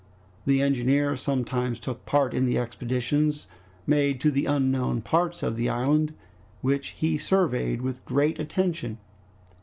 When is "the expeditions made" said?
2.47-4.19